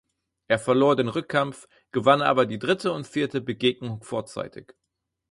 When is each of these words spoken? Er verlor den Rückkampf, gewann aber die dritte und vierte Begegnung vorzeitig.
Er 0.47 0.57
verlor 0.57 0.95
den 0.95 1.09
Rückkampf, 1.09 1.67
gewann 1.91 2.23
aber 2.23 2.47
die 2.47 2.57
dritte 2.57 2.91
und 2.91 3.05
vierte 3.05 3.39
Begegnung 3.39 4.01
vorzeitig. 4.01 4.73